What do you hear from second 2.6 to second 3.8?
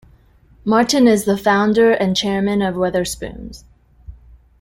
of Wetherspoons.